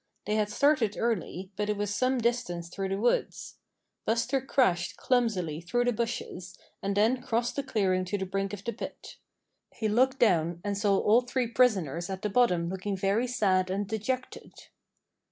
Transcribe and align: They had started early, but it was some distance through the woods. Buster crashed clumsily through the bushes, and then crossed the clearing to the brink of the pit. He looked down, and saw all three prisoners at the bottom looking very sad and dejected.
They 0.25 0.33
had 0.33 0.49
started 0.49 0.97
early, 0.97 1.51
but 1.55 1.69
it 1.69 1.77
was 1.77 1.93
some 1.93 2.17
distance 2.17 2.69
through 2.69 2.89
the 2.89 2.99
woods. 2.99 3.57
Buster 4.03 4.41
crashed 4.41 4.97
clumsily 4.97 5.61
through 5.61 5.85
the 5.85 5.93
bushes, 5.93 6.57
and 6.81 6.97
then 6.97 7.21
crossed 7.21 7.55
the 7.55 7.61
clearing 7.61 8.03
to 8.05 8.17
the 8.17 8.25
brink 8.25 8.51
of 8.51 8.63
the 8.63 8.73
pit. 8.73 9.17
He 9.75 9.87
looked 9.87 10.17
down, 10.17 10.59
and 10.63 10.75
saw 10.75 10.97
all 10.97 11.21
three 11.21 11.45
prisoners 11.45 12.09
at 12.09 12.23
the 12.23 12.29
bottom 12.31 12.67
looking 12.67 12.97
very 12.97 13.27
sad 13.27 13.69
and 13.69 13.87
dejected. 13.87 14.53